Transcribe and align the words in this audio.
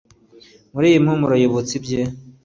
muri 0.73 0.85
iyi 0.91 0.99
mpumuro 1.03 1.33
yibutsa 1.41 1.73
ibye 1.79 2.01